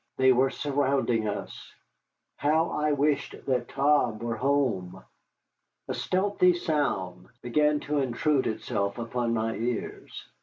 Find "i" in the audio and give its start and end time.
2.71-2.91